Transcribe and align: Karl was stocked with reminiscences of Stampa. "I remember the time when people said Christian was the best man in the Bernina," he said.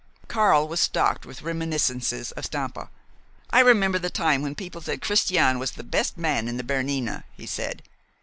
Karl 0.27 0.67
was 0.67 0.79
stocked 0.79 1.27
with 1.27 1.43
reminiscences 1.43 2.31
of 2.31 2.43
Stampa. 2.45 2.89
"I 3.51 3.59
remember 3.59 3.99
the 3.99 4.09
time 4.09 4.41
when 4.41 4.55
people 4.55 4.81
said 4.81 4.99
Christian 4.99 5.59
was 5.59 5.73
the 5.73 5.83
best 5.83 6.17
man 6.17 6.47
in 6.47 6.57
the 6.57 6.63
Bernina," 6.63 7.23
he 7.33 7.45
said. 7.45 7.83